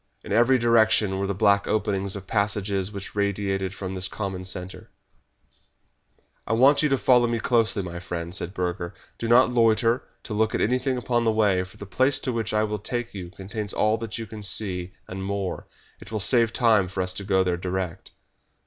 [0.23, 4.89] In every direction were the black openings of passages which radiated from this common centre.
[6.47, 8.95] "I want you to follow me closely, my friend," said Burger.
[9.19, 12.51] "Do not loiter to look at anything upon the way, for the place to which
[12.51, 15.67] I will take you contains all that you can see, and more.
[16.01, 18.09] It will save time for us to go there direct."